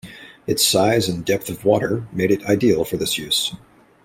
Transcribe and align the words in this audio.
Its 0.47 0.65
size 0.65 1.07
and 1.07 1.23
depth 1.23 1.47
of 1.47 1.63
water 1.63 2.07
made 2.11 2.31
it 2.31 2.43
ideal 2.45 2.83
for 2.83 2.97
this 2.97 3.19
use. 3.19 3.55